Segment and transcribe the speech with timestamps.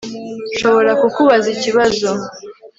[0.53, 2.09] Nshobora kukubaza ikibazo